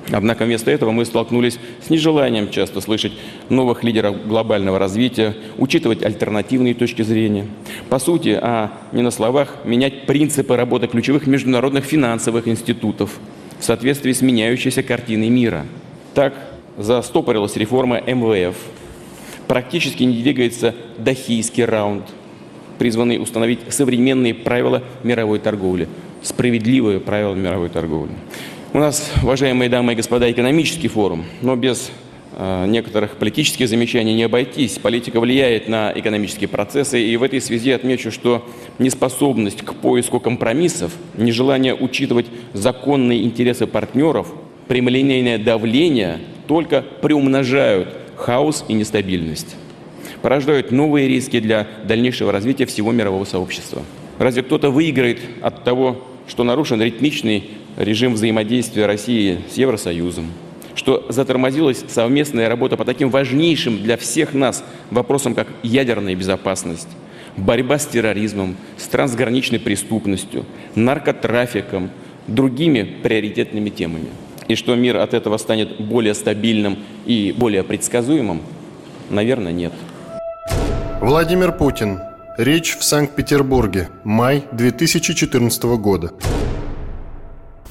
Однако 0.09 0.45
вместо 0.45 0.71
этого 0.71 0.91
мы 0.91 1.05
столкнулись 1.05 1.59
с 1.85 1.89
нежеланием 1.89 2.49
часто 2.49 2.81
слышать 2.81 3.13
новых 3.49 3.83
лидеров 3.83 4.27
глобального 4.27 4.79
развития, 4.79 5.35
учитывать 5.57 6.03
альтернативные 6.03 6.73
точки 6.73 7.01
зрения. 7.01 7.47
По 7.89 7.99
сути, 7.99 8.37
а 8.41 8.71
не 8.91 9.03
на 9.03 9.11
словах, 9.11 9.57
менять 9.63 10.05
принципы 10.07 10.55
работы 10.55 10.87
ключевых 10.87 11.27
международных 11.27 11.85
финансовых 11.85 12.47
институтов 12.47 13.19
в 13.59 13.63
соответствии 13.63 14.11
с 14.11 14.21
меняющейся 14.21 14.83
картиной 14.83 15.29
мира. 15.29 15.65
Так 16.13 16.33
застопорилась 16.77 17.55
реформа 17.55 18.01
МВФ. 18.01 18.55
Практически 19.47 20.03
не 20.03 20.21
двигается 20.21 20.73
Дахийский 20.97 21.65
раунд, 21.65 22.05
призванный 22.79 23.21
установить 23.21 23.59
современные 23.69 24.33
правила 24.33 24.81
мировой 25.03 25.39
торговли, 25.39 25.87
справедливые 26.23 26.99
правила 26.99 27.35
мировой 27.35 27.69
торговли. 27.69 28.13
У 28.73 28.77
нас, 28.77 29.11
уважаемые 29.21 29.67
дамы 29.67 29.91
и 29.91 29.95
господа, 29.97 30.31
экономический 30.31 30.87
форум, 30.87 31.25
но 31.41 31.57
без 31.57 31.91
э, 32.37 32.65
некоторых 32.67 33.17
политических 33.17 33.67
замечаний 33.67 34.13
не 34.13 34.23
обойтись. 34.23 34.79
Политика 34.79 35.19
влияет 35.19 35.67
на 35.67 35.91
экономические 35.93 36.47
процессы, 36.47 37.03
и 37.03 37.17
в 37.17 37.23
этой 37.23 37.41
связи 37.41 37.71
отмечу, 37.71 38.11
что 38.11 38.47
неспособность 38.79 39.61
к 39.61 39.73
поиску 39.73 40.21
компромиссов, 40.21 40.93
нежелание 41.17 41.75
учитывать 41.75 42.27
законные 42.53 43.23
интересы 43.23 43.67
партнеров, 43.67 44.31
прямолинейное 44.69 45.37
давление 45.37 46.19
только 46.47 46.81
приумножают 46.81 47.89
хаос 48.15 48.63
и 48.69 48.73
нестабильность, 48.73 49.57
порождают 50.21 50.71
новые 50.71 51.09
риски 51.09 51.41
для 51.41 51.67
дальнейшего 51.83 52.31
развития 52.31 52.67
всего 52.67 52.93
мирового 52.93 53.25
сообщества. 53.25 53.81
Разве 54.17 54.43
кто-то 54.43 54.69
выиграет 54.69 55.19
от 55.41 55.65
того, 55.65 56.05
что 56.25 56.45
нарушен 56.45 56.81
ритмичный 56.81 57.49
режим 57.83 58.13
взаимодействия 58.13 58.85
России 58.85 59.39
с 59.51 59.57
Евросоюзом, 59.57 60.27
что 60.75 61.05
затормозилась 61.09 61.83
совместная 61.87 62.47
работа 62.47 62.77
по 62.77 62.85
таким 62.85 63.09
важнейшим 63.09 63.81
для 63.81 63.97
всех 63.97 64.33
нас 64.33 64.63
вопросам, 64.89 65.33
как 65.35 65.47
ядерная 65.63 66.15
безопасность, 66.15 66.87
борьба 67.37 67.79
с 67.79 67.87
терроризмом, 67.87 68.55
с 68.77 68.87
трансграничной 68.87 69.59
преступностью, 69.59 70.45
наркотрафиком, 70.75 71.89
другими 72.27 72.83
приоритетными 73.03 73.69
темами. 73.69 74.09
И 74.47 74.55
что 74.55 74.75
мир 74.75 74.97
от 74.97 75.13
этого 75.13 75.37
станет 75.37 75.79
более 75.79 76.13
стабильным 76.13 76.77
и 77.05 77.33
более 77.35 77.63
предсказуемым, 77.63 78.41
наверное, 79.09 79.51
нет. 79.51 79.73
Владимир 80.99 81.51
Путин. 81.51 81.99
Речь 82.37 82.77
в 82.77 82.83
Санкт-Петербурге. 82.83 83.89
Май 84.03 84.43
2014 84.51 85.63
года. 85.63 86.11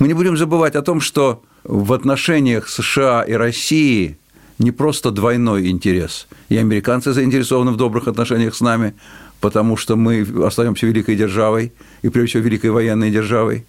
Мы 0.00 0.09
не 0.09 0.14
будем 0.14 0.35
забывать 0.38 0.76
о 0.76 0.83
том, 0.83 1.02
что 1.02 1.42
в 1.62 1.92
отношениях 1.92 2.71
США 2.71 3.23
и 3.23 3.35
России 3.35 4.16
не 4.59 4.71
просто 4.71 5.11
двойной 5.11 5.69
интерес. 5.69 6.26
И 6.49 6.57
американцы 6.57 7.12
заинтересованы 7.12 7.73
в 7.73 7.76
добрых 7.76 8.09
отношениях 8.09 8.54
с 8.54 8.62
нами, 8.62 8.95
потому 9.42 9.76
что 9.76 9.97
мы 9.97 10.26
остаемся 10.47 10.87
великой 10.87 11.16
державой, 11.16 11.75
и 12.00 12.09
прежде 12.09 12.30
всего 12.30 12.45
великой 12.45 12.71
военной 12.71 13.11
державой. 13.11 13.66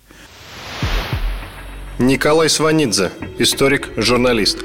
Николай 2.00 2.50
Сванидзе, 2.50 3.12
историк, 3.38 3.90
журналист. 3.98 4.64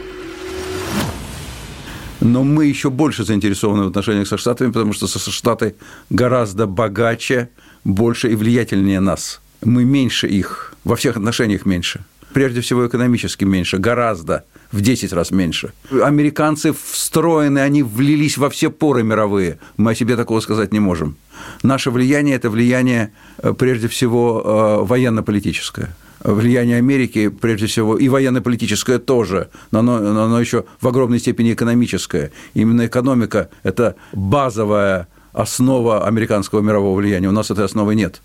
Но 2.20 2.44
мы 2.44 2.66
еще 2.66 2.90
больше 2.90 3.24
заинтересованы 3.24 3.84
в 3.84 3.88
отношениях 3.88 4.28
со 4.28 4.38
Штатами, 4.38 4.70
потому 4.70 4.92
что 4.92 5.08
Штаты 5.08 5.74
гораздо 6.10 6.66
богаче, 6.68 7.48
больше 7.82 8.30
и 8.30 8.36
влиятельнее 8.36 9.00
нас– 9.00 9.40
мы 9.66 9.84
меньше 9.84 10.26
их, 10.26 10.74
во 10.86 10.94
всех 10.94 11.16
отношениях 11.16 11.66
меньше. 11.66 12.04
Прежде 12.32 12.60
всего, 12.60 12.86
экономически 12.86 13.44
меньше, 13.44 13.78
гораздо, 13.78 14.44
в 14.72 14.80
10 14.80 15.12
раз 15.12 15.30
меньше. 15.30 15.72
Американцы 15.90 16.72
встроены, 16.72 17.58
они 17.58 17.82
влились 17.82 18.38
во 18.38 18.48
все 18.48 18.70
поры 18.70 19.02
мировые. 19.02 19.58
Мы 19.76 19.90
о 19.90 19.94
себе 19.94 20.16
такого 20.16 20.40
сказать 20.40 20.72
не 20.72 20.80
можем. 20.80 21.16
Наше 21.62 21.90
влияние– 21.90 22.36
это 22.36 22.50
влияние, 22.50 23.10
э, 23.38 23.52
прежде 23.52 23.88
всего, 23.88 24.42
э, 24.44 24.86
военно-политическое 24.86 25.94
влияние 26.24 26.78
Америки, 26.78 27.28
прежде 27.28 27.66
всего, 27.66 27.96
и 27.96 28.08
военно-политическое 28.08 28.98
тоже, 28.98 29.48
но 29.70 29.80
оно, 29.80 29.98
но 29.98 30.24
оно 30.24 30.40
еще 30.40 30.64
в 30.80 30.88
огромной 30.88 31.18
степени 31.18 31.52
экономическое. 31.52 32.30
Именно 32.54 32.86
экономика– 32.86 33.48
это 33.62 33.94
базовая 34.12 35.06
основа 35.32 36.06
американского 36.06 36.60
мирового 36.62 36.96
влияния. 36.96 37.28
У 37.28 37.32
нас 37.32 37.50
этой 37.50 37.64
основы 37.64 37.94
нет. 37.94 38.22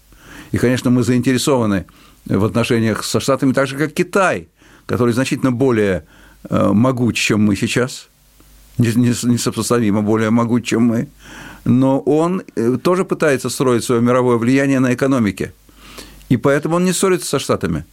И, 0.52 0.58
конечно, 0.58 0.90
мы 0.90 1.04
заинтересованы 1.04 1.86
в 2.26 2.46
отношениях 2.46 3.04
со 3.04 3.20
Штатами 3.20 3.54
так 3.54 3.68
же, 3.68 3.78
как 3.78 3.94
Китай, 3.94 4.48
который 4.86 5.14
значительно 5.14 5.52
более 5.52 6.06
э, 6.50 6.72
могуч, 6.72 7.20
чем 7.20 7.42
мы 7.42 7.56
сейчас, 7.56 8.08
несопоставимо 8.78 10.02
более 10.02 10.30
могуч, 10.30 10.66
чем 10.66 10.84
мы, 10.84 11.08
но 11.66 12.00
он 12.00 12.44
э, 12.56 12.78
тоже 12.82 13.06
пытается 13.06 13.50
строить 13.50 13.84
свое 13.84 14.02
мировое 14.02 14.38
влияние 14.38 14.80
на 14.80 14.94
экономике. 14.94 15.54
И 16.30 16.38
поэтому 16.38 16.78
он 16.78 16.86
не 16.86 16.94
ссорится 16.94 17.28
со 17.28 17.40
Штатами. 17.40 17.86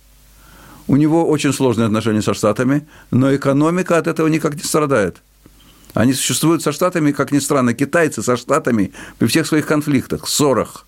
У 0.87 0.97
него 0.97 1.28
очень 1.28 1.52
сложные 1.52 1.87
отношения 1.87 2.23
со 2.23 2.35
Штатами, 2.35 2.87
но 3.11 3.35
экономика 3.35 3.99
от 3.99 4.06
этого 4.06 4.28
никак 4.28 4.54
не 4.54 4.62
страдает. 4.62 5.16
Они 5.94 6.14
существуют 6.14 6.62
со 6.62 6.73
Штатами, 6.73 7.12
как 7.12 7.32
ни 7.32 7.40
странно, 7.40 7.75
китайцы 7.75 8.23
со 8.23 8.37
Штатами 8.37 8.92
при 9.18 9.26
всех 9.26 9.47
своих 9.47 9.66
конфликтах, 9.66 10.28
ссорах, 10.28 10.87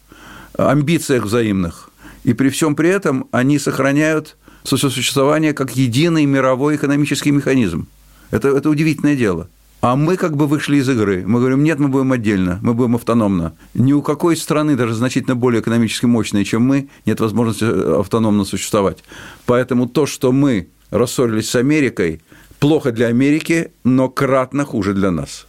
амбициях 0.56 1.24
взаимных. 1.24 1.89
И 2.24 2.32
при 2.34 2.48
всем 2.48 2.74
при 2.74 2.90
этом 2.90 3.28
они 3.30 3.58
сохраняют 3.58 4.36
сосуществование 4.64 5.52
как 5.54 5.76
единый 5.76 6.26
мировой 6.26 6.76
экономический 6.76 7.30
механизм. 7.30 7.88
Это, 8.30 8.48
это 8.48 8.68
удивительное 8.68 9.16
дело. 9.16 9.48
А 9.80 9.96
мы 9.96 10.18
как 10.18 10.36
бы 10.36 10.46
вышли 10.46 10.76
из 10.76 10.88
игры. 10.90 11.24
Мы 11.26 11.40
говорим, 11.40 11.64
нет, 11.64 11.78
мы 11.78 11.88
будем 11.88 12.12
отдельно, 12.12 12.58
мы 12.62 12.74
будем 12.74 12.96
автономно. 12.96 13.54
Ни 13.72 13.94
у 13.94 14.02
какой 14.02 14.36
страны, 14.36 14.76
даже 14.76 14.92
значительно 14.94 15.36
более 15.36 15.62
экономически 15.62 16.04
мощной, 16.04 16.44
чем 16.44 16.62
мы, 16.62 16.90
нет 17.06 17.20
возможности 17.20 17.64
э, 17.64 18.00
автономно 18.00 18.44
существовать. 18.44 18.98
Поэтому 19.46 19.88
то, 19.88 20.04
что 20.04 20.32
мы 20.32 20.68
рассорились 20.90 21.48
с 21.48 21.56
Америкой, 21.56 22.20
плохо 22.58 22.92
для 22.92 23.06
Америки, 23.06 23.72
но 23.82 24.10
кратно 24.10 24.66
хуже 24.66 24.92
для 24.92 25.10
нас. 25.10 25.46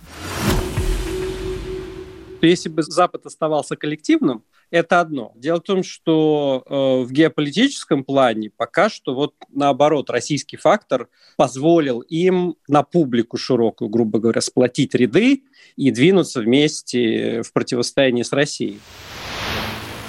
Если 2.41 2.69
бы 2.69 2.83
Запад 2.83 3.25
оставался 3.25 3.75
коллективным, 3.75 4.43
это 4.71 5.01
одно. 5.01 5.33
Дело 5.35 5.57
в 5.57 5.63
том, 5.63 5.83
что 5.83 6.63
э, 6.65 7.05
в 7.05 7.11
геополитическом 7.11 8.03
плане 8.03 8.49
пока 8.55 8.89
что 8.89 9.13
вот 9.13 9.35
наоборот 9.49 10.09
российский 10.09 10.57
фактор 10.57 11.09
позволил 11.37 11.99
им 11.99 12.55
на 12.67 12.81
публику 12.81 13.37
широкую, 13.37 13.89
грубо 13.89 14.19
говоря, 14.19 14.41
сплотить 14.41 14.95
ряды 14.95 15.43
и 15.75 15.91
двинуться 15.91 16.41
вместе 16.41 17.43
в 17.43 17.51
противостоянии 17.53 18.23
с 18.23 18.31
Россией. 18.31 18.79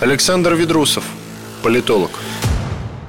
Александр 0.00 0.54
Ведрусов, 0.54 1.04
политолог. 1.62 2.10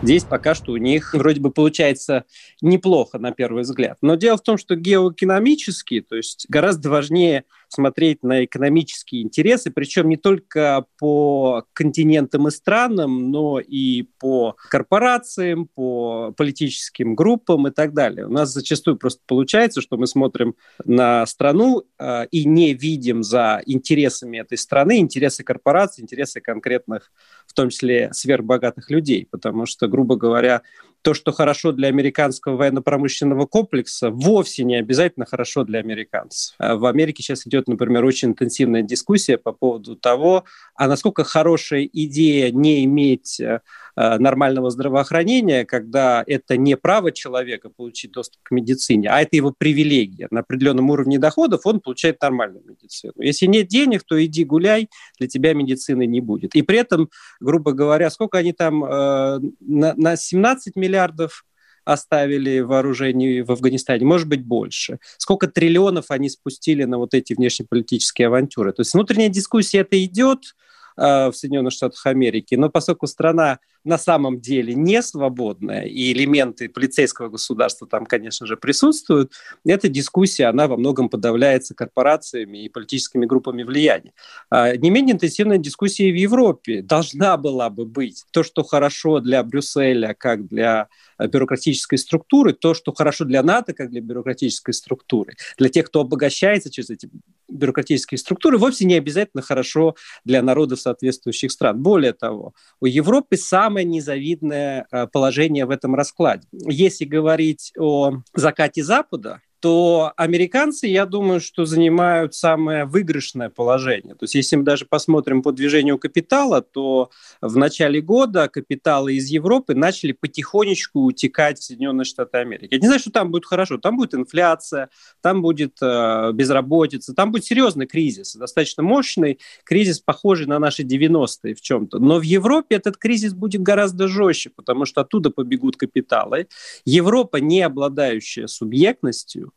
Здесь 0.03 0.25
пока 0.25 0.53
что 0.53 0.73
у 0.73 0.77
них 0.77 1.13
вроде 1.13 1.39
бы 1.39 1.49
получается 1.49 2.25
неплохо 2.61 3.19
на 3.19 3.31
первый 3.31 3.63
взгляд. 3.63 3.97
Но 4.01 4.15
дело 4.15 4.35
в 4.35 4.41
том, 4.41 4.57
что 4.57 4.75
геоэкономически, 4.75 6.01
то 6.01 6.17
есть 6.17 6.45
гораздо 6.49 6.89
важнее 6.89 7.45
смотреть 7.73 8.23
на 8.23 8.45
экономические 8.45 9.23
интересы, 9.23 9.71
причем 9.71 10.09
не 10.09 10.17
только 10.17 10.85
по 10.99 11.65
континентам 11.73 12.47
и 12.47 12.51
странам, 12.51 13.31
но 13.31 13.59
и 13.59 14.03
по 14.19 14.55
корпорациям, 14.69 15.67
по 15.67 16.31
политическим 16.37 17.15
группам 17.15 17.67
и 17.67 17.71
так 17.71 17.93
далее. 17.93 18.27
У 18.27 18.31
нас 18.31 18.53
зачастую 18.53 18.97
просто 18.97 19.21
получается, 19.25 19.81
что 19.81 19.97
мы 19.97 20.07
смотрим 20.07 20.55
на 20.85 21.25
страну 21.25 21.83
э, 21.99 22.27
и 22.31 22.45
не 22.45 22.73
видим 22.73 23.23
за 23.23 23.61
интересами 23.65 24.37
этой 24.37 24.57
страны 24.57 24.99
интересы 24.99 25.43
корпораций, 25.43 26.03
интересы 26.03 26.41
конкретных, 26.41 27.11
в 27.47 27.53
том 27.53 27.69
числе 27.69 28.09
сверхбогатых 28.13 28.89
людей, 28.89 29.27
потому 29.29 29.65
что, 29.65 29.87
грубо 29.87 30.15
говоря, 30.15 30.61
то, 31.03 31.13
что 31.13 31.31
хорошо 31.31 31.73
для 31.73 31.89
американского 31.89 32.55
военно-промышленного 32.55 33.45
комплекса, 33.45 34.09
вовсе 34.09 34.63
не 34.63 34.75
обязательно 34.75 35.25
хорошо 35.25 35.65
для 35.65 35.79
американцев. 35.79 36.55
А 36.57 36.75
в 36.75 36.85
Америке 36.85 37.21
сейчас 37.21 37.45
идет, 37.45 37.67
например, 37.67 38.05
очень 38.05 38.29
интенсивная 38.29 38.81
дискуссия 38.81 39.37
по 39.37 39.51
поводу 39.51 39.95
того, 39.95 40.45
а 40.75 40.87
насколько 40.87 41.23
хорошая 41.23 41.87
идея 41.91 42.51
не 42.51 42.85
иметь 42.85 43.39
э, 43.39 43.59
нормального 43.95 44.71
здравоохранения, 44.71 45.65
когда 45.65 46.23
это 46.25 46.57
не 46.57 46.75
право 46.77 47.11
человека 47.11 47.69
получить 47.69 48.11
доступ 48.11 48.41
к 48.43 48.51
медицине, 48.51 49.09
а 49.09 49.21
это 49.21 49.35
его 49.35 49.53
привилегия. 49.55 50.27
На 50.31 50.39
определенном 50.39 50.89
уровне 50.89 51.19
доходов 51.19 51.61
он 51.65 51.79
получает 51.79 52.21
нормальную 52.21 52.63
медицину. 52.65 53.13
Если 53.17 53.45
нет 53.45 53.67
денег, 53.67 54.03
то 54.03 54.23
иди 54.23 54.45
гуляй, 54.45 54.89
для 55.19 55.27
тебя 55.27 55.53
медицины 55.53 56.05
не 56.05 56.21
будет. 56.21 56.55
И 56.55 56.61
при 56.61 56.79
этом, 56.79 57.09
грубо 57.39 57.73
говоря, 57.73 58.09
сколько 58.09 58.37
они 58.37 58.53
там 58.53 58.83
э, 58.83 59.39
на, 59.59 59.93
на 59.95 60.15
17 60.15 60.75
миллиардов 60.93 61.45
оставили 61.85 62.59
вооружений 62.59 63.41
в 63.41 63.51
Афганистане, 63.51 64.05
может 64.05 64.27
быть, 64.29 64.45
больше. 64.45 64.99
Сколько 65.17 65.47
триллионов 65.47 66.05
они 66.09 66.29
спустили 66.29 66.85
на 66.85 66.97
вот 66.97 67.13
эти 67.13 67.33
внешнеполитические 67.33 68.27
авантюры. 68.27 68.71
То 68.71 68.81
есть 68.81 68.93
внутренняя 68.93 69.29
дискуссия 69.29 69.79
это 69.79 70.01
идет, 70.03 70.55
в 70.97 71.33
Соединенных 71.33 71.73
Штатах 71.73 72.05
Америки. 72.05 72.55
Но 72.55 72.69
поскольку 72.69 73.07
страна 73.07 73.59
на 73.83 73.97
самом 73.97 74.39
деле 74.39 74.73
не 74.73 75.01
свободная, 75.01 75.83
и 75.83 76.13
элементы 76.13 76.69
полицейского 76.69 77.29
государства 77.29 77.87
там, 77.87 78.05
конечно 78.05 78.47
же, 78.47 78.55
присутствуют, 78.55 79.33
эта 79.65 79.89
дискуссия, 79.89 80.45
она 80.45 80.67
во 80.67 80.77
многом 80.77 81.09
подавляется 81.09 81.75
корпорациями 81.75 82.63
и 82.63 82.69
политическими 82.69 83.25
группами 83.25 83.63
влияния. 83.63 84.13
А 84.49 84.75
не 84.75 84.89
менее 84.89 85.15
интенсивная 85.15 85.57
дискуссия 85.57 86.11
в 86.11 86.15
Европе 86.15 86.81
должна 86.81 87.37
была 87.37 87.69
бы 87.69 87.85
быть. 87.85 88.23
То, 88.31 88.43
что 88.43 88.63
хорошо 88.63 89.19
для 89.19 89.43
Брюсселя, 89.43 90.15
как 90.17 90.47
для 90.47 90.87
Э, 91.23 91.27
бюрократической 91.27 91.97
структуры, 91.97 92.53
то, 92.53 92.73
что 92.73 92.93
хорошо 92.93 93.25
для 93.25 93.43
НАТО, 93.43 93.73
как 93.73 93.89
для 93.89 94.01
бюрократической 94.01 94.73
структуры, 94.73 95.35
для 95.57 95.69
тех, 95.69 95.87
кто 95.87 96.01
обогащается 96.01 96.71
через 96.71 96.89
эти 96.89 97.09
бюрократические 97.53 98.17
структуры, 98.17 98.57
вовсе 98.57 98.85
не 98.85 98.95
обязательно 98.95 99.41
хорошо 99.41 99.95
для 100.25 100.41
народов 100.41 100.81
соответствующих 100.81 101.51
стран. 101.51 101.81
Более 101.81 102.13
того, 102.13 102.53
у 102.79 102.85
Европы 102.85 103.37
самое 103.37 103.85
незавидное 103.85 104.87
э, 104.91 105.07
положение 105.07 105.65
в 105.65 105.69
этом 105.69 105.95
раскладе. 105.95 106.47
Если 106.51 107.05
говорить 107.05 107.71
о 107.77 108.13
закате 108.33 108.83
Запада, 108.83 109.41
то 109.63 110.11
американцы, 110.17 110.87
я 110.87 111.05
думаю, 111.05 111.39
что 111.39 111.63
занимают 111.63 112.35
самое 112.35 112.83
выигрышное 112.83 113.49
положение. 113.49 114.13
То 114.13 114.25
есть 114.25 114.35
если 114.35 114.57
мы 114.57 114.63
даже 114.63 114.83
посмотрим 114.83 115.41
по 115.41 115.53
движению 115.53 115.97
капитала, 115.97 116.61
то 116.61 117.11
в 117.39 117.55
начале 117.55 118.01
года 118.01 118.49
капиталы 118.49 119.13
из 119.13 119.29
Европы 119.29 119.73
начали 119.73 120.11
потихонечку 120.11 121.05
утекать 121.05 121.59
в 121.59 121.63
Соединенные 121.63 122.03
Штаты 122.03 122.39
Америки. 122.39 122.73
Я 122.73 122.79
не 122.79 122.87
знаю, 122.87 122.99
что 122.99 123.09
там 123.09 123.31
будет 123.31 123.45
хорошо. 123.45 123.77
Там 123.77 123.95
будет 123.95 124.13
инфляция, 124.15 124.89
там 125.21 125.41
будет 125.41 125.77
э, 125.81 126.31
безработица, 126.33 127.13
там 127.13 127.31
будет 127.31 127.45
серьезный 127.45 127.87
кризис, 127.87 128.35
достаточно 128.35 128.83
мощный 128.83 129.39
кризис, 129.63 130.01
похожий 130.01 130.45
на 130.45 130.59
наши 130.59 130.83
90-е 130.83 131.55
в 131.55 131.61
чем-то. 131.61 131.99
Но 131.99 132.19
в 132.19 132.23
Европе 132.23 132.75
этот 132.75 132.97
кризис 132.97 133.33
будет 133.33 133.61
гораздо 133.61 134.09
жестче, 134.09 134.49
потому 134.49 134.83
что 134.83 134.99
оттуда 134.99 135.29
побегут 135.29 135.77
капиталы. 135.77 136.49
Европа, 136.83 137.37
не 137.37 137.61
обладающая 137.61 138.47
субъектностью, 138.47 139.52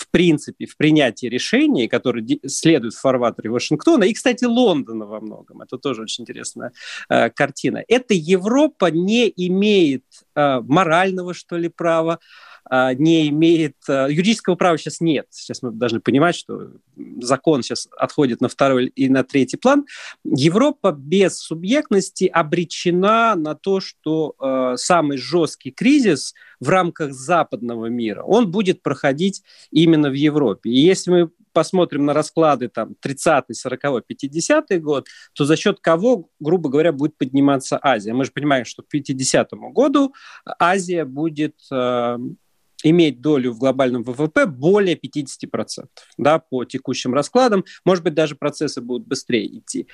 в 0.00 0.10
принципе, 0.10 0.64
в 0.64 0.76
принятии 0.76 1.26
решений, 1.26 1.86
которые 1.86 2.26
следуют 2.46 2.94
в 2.94 3.00
фарватере 3.00 3.50
Вашингтона, 3.50 4.04
и, 4.04 4.14
кстати, 4.14 4.44
Лондона 4.44 5.06
во 5.06 5.20
многом, 5.20 5.60
это 5.60 5.76
тоже 5.76 6.02
очень 6.02 6.22
интересная 6.22 6.72
э, 7.10 7.28
картина. 7.30 7.84
Эта 7.86 8.14
Европа 8.14 8.90
не 8.90 9.30
имеет 9.36 10.04
э, 10.34 10.60
морального, 10.60 11.34
что 11.34 11.58
ли, 11.58 11.68
права, 11.68 12.18
не 12.70 13.28
имеет... 13.28 13.76
А, 13.88 14.08
юридического 14.08 14.54
права 14.54 14.78
сейчас 14.78 15.00
нет. 15.00 15.26
Сейчас 15.30 15.62
мы 15.62 15.70
должны 15.72 16.00
понимать, 16.00 16.36
что 16.36 16.72
закон 17.20 17.62
сейчас 17.62 17.88
отходит 17.96 18.40
на 18.40 18.48
второй 18.48 18.86
и 18.86 19.08
на 19.08 19.24
третий 19.24 19.56
план. 19.56 19.86
Европа 20.24 20.92
без 20.92 21.38
субъектности 21.38 22.24
обречена 22.24 23.34
на 23.34 23.54
то, 23.54 23.80
что 23.80 24.34
э, 24.40 24.76
самый 24.76 25.18
жесткий 25.18 25.70
кризис 25.70 26.34
в 26.60 26.68
рамках 26.68 27.12
западного 27.12 27.86
мира, 27.86 28.22
он 28.22 28.50
будет 28.50 28.82
проходить 28.82 29.42
именно 29.70 30.10
в 30.10 30.14
Европе. 30.14 30.70
И 30.70 30.78
если 30.78 31.10
мы 31.10 31.30
посмотрим 31.52 32.04
на 32.06 32.12
расклады 32.12 32.68
там 32.68 32.94
30-й, 33.04 33.52
40-й, 33.52 34.14
50-й 34.14 34.78
год, 34.78 35.08
то 35.34 35.44
за 35.44 35.56
счет 35.56 35.80
кого, 35.80 36.28
грубо 36.38 36.70
говоря, 36.70 36.92
будет 36.92 37.16
подниматься 37.16 37.78
Азия? 37.82 38.12
Мы 38.12 38.24
же 38.24 38.30
понимаем, 38.32 38.64
что 38.64 38.82
к 38.82 38.94
50-му 38.94 39.72
году 39.72 40.14
Азия 40.58 41.04
будет 41.04 41.56
иметь 42.82 43.20
долю 43.20 43.52
в 43.52 43.58
глобальном 43.58 44.02
ВВП 44.02 44.46
более 44.46 44.96
50%, 44.96 45.86
да, 46.18 46.38
по 46.38 46.64
текущим 46.64 47.14
раскладам. 47.14 47.64
Может 47.84 48.04
быть, 48.04 48.14
даже 48.14 48.34
процессы 48.34 48.80
будут 48.80 49.06
быстрее 49.06 49.46
идти 49.58 49.86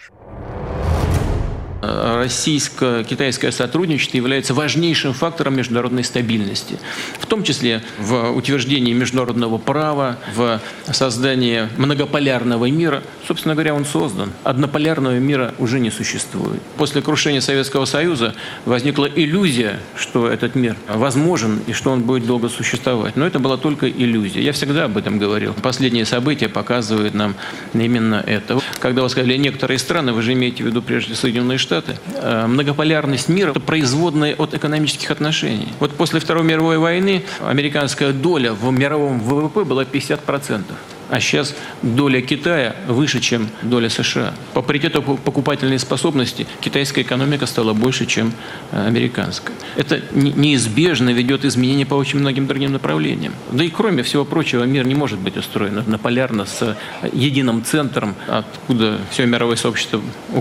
российско-китайское 1.83 3.51
сотрудничество 3.51 4.17
является 4.17 4.55
важнейшим 4.55 5.13
фактором 5.13 5.57
международной 5.57 6.05
стабильности, 6.05 6.79
в 7.19 7.27
том 7.27 7.43
числе 7.43 7.83
в 7.99 8.31
утверждении 8.33 8.93
международного 8.93 9.59
права, 9.59 10.19
в 10.35 10.61
создании 10.91 11.69
многополярного 11.77 12.67
мира. 12.71 13.03
Собственно 13.27 13.55
говоря, 13.55 13.75
он 13.75 13.85
создан. 13.85 14.33
Однополярного 14.45 15.19
мира 15.19 15.55
уже 15.59 15.79
не 15.81 15.91
существует. 15.91 16.63
После 16.77 17.03
крушения 17.03 17.41
Советского 17.41 17.85
Союза 17.85 18.35
возникла 18.65 19.07
иллюзия, 19.07 19.81
что 19.97 20.29
этот 20.29 20.55
мир 20.55 20.77
возможен 20.89 21.61
и 21.67 21.73
что 21.73 21.91
он 21.91 22.03
будет 22.03 22.27
долго 22.27 22.49
существовать. 22.49 23.17
Но 23.17 23.27
это 23.27 23.39
была 23.39 23.57
только 23.57 23.89
иллюзия. 23.89 24.43
Я 24.43 24.53
всегда 24.53 24.85
об 24.85 24.97
этом 24.97 25.19
говорил. 25.19 25.55
Последние 25.63 26.05
события 26.05 26.49
показывают 26.49 27.15
нам 27.15 27.35
именно 27.75 28.23
это. 28.27 28.61
Когда 28.81 29.03
вы 29.03 29.11
сказали 29.11 29.37
некоторые 29.37 29.79
страны, 29.79 30.13
вы 30.13 30.23
же 30.23 30.33
имеете 30.33 30.63
в 30.63 30.67
виду 30.67 30.83
прежде 30.83 31.15
Соединенные 31.15 31.59
Штаты, 31.59 31.66
Штаты, 31.67 31.97
э, 32.15 32.47
многополярность 32.47 33.29
мира– 33.29 33.51
это 33.51 33.59
производная 33.59 34.37
от 34.37 34.55
экономических 34.55 35.11
отношений. 35.11 35.73
Вот 35.81 35.97
после 35.97 36.21
Второй 36.21 36.45
мировой 36.45 36.79
войны 36.79 37.25
американская 37.45 38.13
доля 38.13 38.53
в 38.53 38.71
мировом 38.71 39.19
ВВП 39.19 39.65
была 39.65 39.85
50%. 39.85 40.77
А 41.09 41.21
сейчас 41.21 41.55
доля 41.83 42.21
Китая 42.21 42.75
выше, 42.89 43.21
чем 43.21 43.49
доля 43.63 43.89
США. 43.89 44.35
По 44.55 44.63
паритету 44.63 45.03
покупательной 45.03 45.79
способности 45.79 46.47
китайская 46.61 47.03
экономика 47.03 47.47
стала 47.47 47.73
больше, 47.75 48.07
чем 48.07 48.33
э, 48.73 48.87
американская. 48.87 49.55
Это 49.77 50.01
неизбежно 50.13 51.11
ведет 51.11 51.45
изменения 51.45 51.87
по 51.87 51.95
очень 51.95 52.19
многим 52.19 52.47
другим 52.47 52.73
направлениям. 52.73 53.35
Да 53.53 53.63
и 53.63 53.69
кроме 53.69 54.03
всего 54.03 54.25
прочего, 54.25 54.65
мир 54.65 54.87
не 54.87 54.95
может 54.95 55.21
быть 55.21 55.37
устроен 55.37 55.79
однополярно 55.79 56.45
с 56.45 56.77
единым 57.13 57.65
центром, 57.65 58.15
откуда 58.27 58.99
все 59.11 59.27
мировое 59.27 59.57
сообщество 59.57 60.01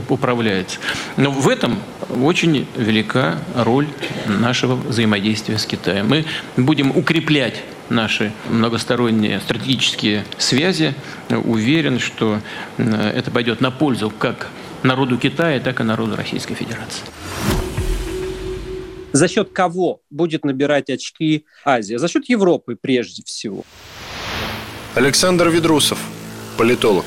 управляется. 0.10 0.80
Но 1.18 1.30
в 1.30 1.48
этом 1.48 1.80
очень 2.22 2.66
велика 2.76 3.38
роль 3.56 3.88
нашего 4.28 4.76
взаимодействия 4.76 5.58
с 5.58 5.66
Китаем. 5.66 6.08
Мы 6.08 6.26
будем 6.58 6.92
укреплять 6.96 7.64
наши 7.90 8.32
многосторонние 8.50 9.40
стратегические 9.40 10.26
связи. 10.38 10.94
Уверен, 11.30 12.00
что 12.00 12.40
это 12.78 13.32
пойдет 13.32 13.62
на 13.62 13.72
пользу 13.72 14.10
как 14.10 14.50
народу 14.84 15.18
Китая, 15.18 15.60
так 15.60 15.80
и 15.80 15.84
народу 15.84 16.16
Российской 16.16 16.56
Федерации. 16.56 17.04
За 19.14 19.28
счет 19.28 19.52
кого 19.54 20.02
будет 20.10 20.44
набирать 20.44 20.90
очки 20.90 21.46
Азия? 21.64 21.98
За 22.00 22.08
счет 22.08 22.28
Европы 22.28 22.78
прежде 22.80 23.24
всего. 23.24 23.64
Александр 24.94 25.50
Ведрусов, 25.50 26.00
политолог. 26.58 27.06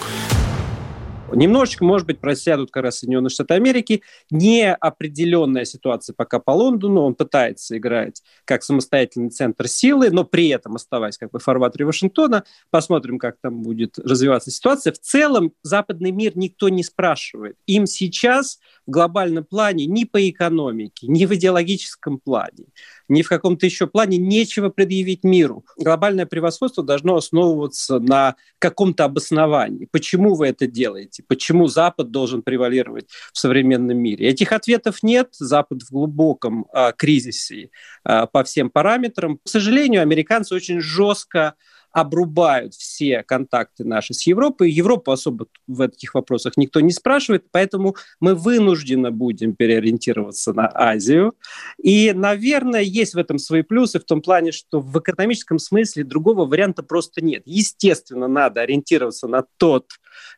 Немножечко, 1.32 1.84
может 1.84 2.06
быть, 2.06 2.20
просядут 2.20 2.70
как 2.70 2.84
раз 2.84 2.98
Соединенные 2.98 3.30
Штаты 3.30 3.54
Америки. 3.54 4.02
Неопределенная 4.30 5.64
ситуация 5.64 6.14
пока 6.14 6.38
по 6.38 6.52
Лондону. 6.52 7.02
Он 7.02 7.14
пытается 7.14 7.76
играть 7.76 8.22
как 8.44 8.62
самостоятельный 8.62 9.30
центр 9.30 9.68
силы, 9.68 10.10
но 10.10 10.24
при 10.24 10.48
этом 10.48 10.76
оставаясь 10.76 11.18
как 11.18 11.30
бы 11.30 11.38
в 11.38 11.42
фарватере 11.42 11.84
Вашингтона. 11.84 12.44
Посмотрим, 12.70 13.18
как 13.18 13.36
там 13.40 13.62
будет 13.62 13.98
развиваться 13.98 14.50
ситуация. 14.50 14.92
В 14.92 14.98
целом 14.98 15.52
западный 15.62 16.10
мир 16.10 16.32
никто 16.36 16.68
не 16.68 16.82
спрашивает. 16.82 17.56
Им 17.66 17.86
сейчас 17.86 18.58
в 18.88 18.90
глобальном 18.90 19.44
плане 19.44 19.84
ни 19.84 20.04
по 20.04 20.28
экономике, 20.28 21.06
ни 21.08 21.26
в 21.26 21.34
идеологическом 21.34 22.18
плане, 22.18 22.64
ни 23.06 23.20
в 23.20 23.28
каком-то 23.28 23.66
еще 23.66 23.86
плане 23.86 24.16
нечего 24.16 24.70
предъявить 24.70 25.24
миру. 25.24 25.64
Глобальное 25.76 26.24
превосходство 26.24 26.82
должно 26.82 27.16
основываться 27.16 27.98
на 28.00 28.36
каком-то 28.58 29.04
обосновании. 29.04 29.86
Почему 29.92 30.34
вы 30.34 30.48
это 30.48 30.66
делаете? 30.66 31.22
Почему 31.28 31.68
Запад 31.68 32.10
должен 32.10 32.40
превалировать 32.40 33.08
в 33.34 33.38
современном 33.38 33.98
мире? 33.98 34.28
Этих 34.28 34.52
ответов 34.52 35.02
нет. 35.02 35.28
Запад 35.32 35.82
в 35.82 35.92
глубоком 35.92 36.66
а, 36.72 36.92
кризисе 36.92 37.68
а, 38.04 38.24
по 38.26 38.42
всем 38.42 38.70
параметрам. 38.70 39.36
К 39.36 39.48
сожалению, 39.48 40.00
американцы 40.00 40.54
очень 40.54 40.80
жестко 40.80 41.54
обрубают 42.00 42.74
все 42.74 43.22
контакты 43.22 43.84
наши 43.84 44.14
с 44.14 44.26
Европой. 44.26 44.70
Европу 44.70 45.12
особо 45.12 45.46
в 45.66 45.80
этих 45.80 46.14
вопросах 46.14 46.56
никто 46.56 46.80
не 46.80 46.92
спрашивает, 46.92 47.44
поэтому 47.50 47.96
мы 48.20 48.34
вынуждены 48.34 49.10
будем 49.10 49.54
переориентироваться 49.54 50.52
на 50.52 50.70
Азию. 50.72 51.34
И, 51.82 52.12
наверное, 52.12 52.82
есть 52.82 53.14
в 53.14 53.18
этом 53.18 53.38
свои 53.38 53.62
плюсы 53.62 53.98
в 53.98 54.04
том 54.04 54.22
плане, 54.22 54.52
что 54.52 54.80
в 54.80 54.98
экономическом 54.98 55.58
смысле 55.58 56.04
другого 56.04 56.46
варианта 56.46 56.82
просто 56.82 57.24
нет. 57.24 57.42
Естественно, 57.46 58.28
надо 58.28 58.60
ориентироваться 58.60 59.28
на 59.28 59.44
тот 59.56 59.86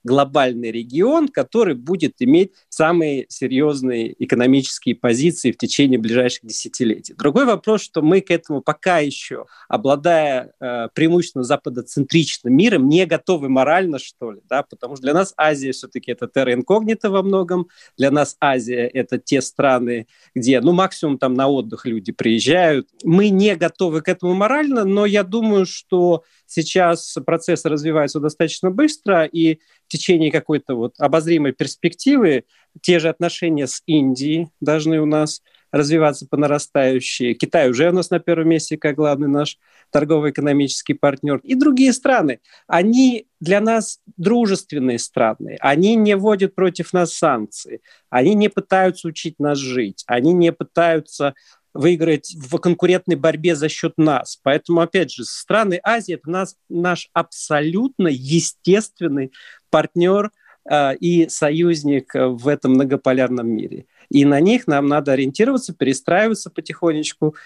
глобальный 0.05 0.71
регион, 0.71 1.29
который 1.29 1.75
будет 1.75 2.17
иметь 2.21 2.53
самые 2.69 3.27
серьезные 3.29 4.15
экономические 4.23 4.95
позиции 4.95 5.53
в 5.53 5.59
течение 5.59 5.99
ближайших 5.99 6.45
десятилетий. 6.45 7.15
Другой 7.15 7.45
вопрос, 7.45 7.83
что 7.83 8.03
мы 8.03 8.21
к 8.21 8.31
этому 8.31 8.61
пока 8.63 8.99
еще, 8.99 9.47
обладая 9.69 10.53
э, 10.61 10.89
преимущественно 10.95 11.45
западоцентричным 11.45 12.55
миром, 12.55 12.89
не 12.89 13.07
готовы 13.07 13.49
морально, 13.49 13.99
что 13.99 14.33
ли, 14.33 14.41
да, 14.49 14.63
потому 14.63 14.97
что 14.97 15.03
для 15.03 15.15
нас 15.15 15.35
Азия 15.37 15.73
все-таки 15.73 16.13
это 16.13 16.29
терра 16.29 16.55
инкогнита 16.55 17.11
во 17.11 17.23
многом, 17.23 17.69
для 17.97 18.11
нас 18.11 18.37
Азия 18.41 18.87
это 18.87 19.19
те 19.19 19.41
страны, 19.41 20.07
где, 20.35 20.61
ну, 20.61 20.73
максимум 20.73 21.19
там 21.19 21.35
на 21.35 21.49
отдых 21.49 21.87
люди 21.87 22.13
приезжают. 22.13 22.89
Мы 23.05 23.31
не 23.31 23.57
готовы 23.57 24.03
к 24.03 24.09
этому 24.09 24.35
морально, 24.35 24.85
но 24.85 25.07
я 25.07 25.23
думаю, 25.23 25.67
что 25.67 26.25
сейчас 26.51 27.17
процессы 27.25 27.69
развиваются 27.69 28.21
достаточно 28.21 28.71
быстро, 28.71 29.25
и 29.25 29.61
в 29.87 29.89
течение 29.89 30.33
какой-то 30.33 30.75
вот 30.75 30.95
обозримой 30.99 31.53
перспективы 31.53 32.45
те 32.83 32.99
же 32.99 33.09
отношения 33.09 33.67
с 33.67 33.83
Индией 33.87 34.49
должны 34.61 35.01
у 35.01 35.07
нас 35.07 35.43
развиваться 35.73 36.27
по 36.27 36.37
нарастающей. 36.37 37.35
Китай 37.35 37.71
уже 37.71 37.91
у 37.91 37.93
нас 37.93 38.11
на 38.11 38.19
первом 38.19 38.49
месте 38.49 38.77
как 38.77 38.97
главный 38.97 39.29
наш 39.29 39.59
торгово-экономический 39.93 40.95
партнер. 40.95 41.39
И 41.45 41.55
другие 41.55 41.93
страны. 41.93 42.41
Они 42.67 43.27
для 43.41 43.61
нас 43.61 44.01
дружественные 44.17 44.99
страны. 44.99 45.57
Они 45.61 45.95
не 45.95 46.17
вводят 46.17 46.55
против 46.55 46.93
нас 46.93 47.15
санкции. 47.15 47.81
Они 48.09 48.35
не 48.35 48.49
пытаются 48.49 49.09
учить 49.09 49.39
нас 49.39 49.59
жить. 49.59 50.03
Они 50.07 50.33
не 50.33 50.53
пытаются 50.53 51.35
выиграть 51.75 52.35
в 52.35 52.59
конкурентной 52.59 53.17
борьбе 53.17 53.55
за 53.55 53.69
счет 53.69 53.95
нас. 53.97 54.39
Поэтому, 54.43 54.81
опять 54.81 55.13
же, 55.13 55.25
страны 55.25 55.81
Азии– 55.83 56.15
это 56.17 56.31
нас, 56.31 56.57
наш 56.69 57.11
абсолютно 57.13 58.09
естественный 58.09 59.33
партнер 59.71 60.31
э, 60.69 60.97
и 60.97 61.29
союзник 61.29 62.13
в 62.15 62.49
этом 62.49 62.73
многополярном 62.73 63.49
мире. 63.49 63.87
И 64.11 64.25
на 64.25 64.41
них 64.41 64.67
нам 64.67 64.89
надо 64.89 65.13
ориентироваться, 65.13 65.73
перестраиваться 65.73 66.51
потихонечку. 66.51 67.37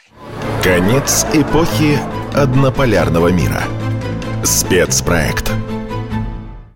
Конец 0.62 1.26
эпохи 1.34 1.98
однополярного 2.34 3.28
мира. 3.28 3.62
Спецпроект. 4.44 5.52